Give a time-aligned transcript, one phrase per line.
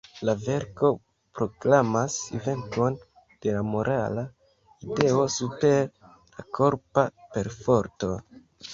[0.27, 0.87] La verko
[1.39, 2.15] proklamas
[2.47, 2.97] venkon
[3.45, 4.25] de la morala
[4.91, 8.15] ideo super la korpa perforto.